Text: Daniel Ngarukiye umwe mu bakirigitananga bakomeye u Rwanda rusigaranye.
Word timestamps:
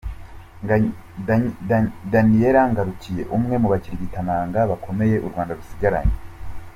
Daniel 2.13 2.55
Ngarukiye 2.71 3.23
umwe 3.35 3.55
mu 3.61 3.67
bakirigitananga 3.73 4.59
bakomeye 4.71 5.15
u 5.25 5.27
Rwanda 5.31 5.57
rusigaranye. 5.59 6.17